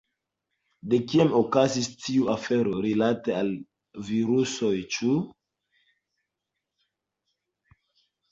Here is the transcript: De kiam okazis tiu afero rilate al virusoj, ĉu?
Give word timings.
De 0.91 0.97
kiam 1.09 1.33
okazis 1.39 1.89
tiu 2.05 2.29
afero 2.35 2.79
rilate 2.85 3.35
al 3.41 3.51
virusoj, 4.07 4.73
ĉu? 4.95 5.11